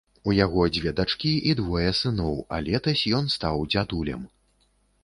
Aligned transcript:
У 0.31 0.33
яго 0.35 0.61
дзве 0.77 0.93
дачкі 0.99 1.33
і 1.51 1.53
двое 1.61 1.85
сыноў, 2.01 2.35
а 2.57 2.63
летась 2.69 3.05
ён 3.21 3.31
стаў 3.39 3.65
дзядулем. 3.73 4.27